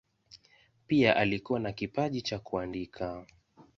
[0.87, 3.25] Pia alikuwa na kipaji cha kuandika.